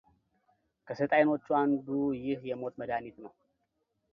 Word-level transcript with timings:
ከሰይጣኖቹ 0.85 1.45
አንዱ 1.61 1.87
ይህ 2.25 2.39
የሞት 2.51 2.73
መድኃኒት 2.81 3.15
ነው፡፡ 3.25 3.33